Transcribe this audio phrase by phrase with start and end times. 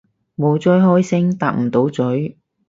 [0.35, 2.35] 冇追開星搭唔到咀